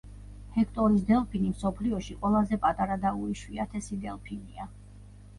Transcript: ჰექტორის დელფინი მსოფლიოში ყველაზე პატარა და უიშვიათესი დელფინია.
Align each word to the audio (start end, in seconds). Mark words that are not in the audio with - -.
ჰექტორის 0.53 1.01
დელფინი 1.09 1.49
მსოფლიოში 1.49 2.15
ყველაზე 2.23 2.57
პატარა 2.63 2.95
და 3.03 3.11
უიშვიათესი 3.25 3.99
დელფინია. 4.07 4.67